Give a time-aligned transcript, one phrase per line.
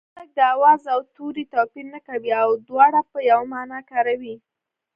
[0.15, 4.35] خلک د آواز او توري توپیر نه کوي او دواړه په یوه مانا کاروي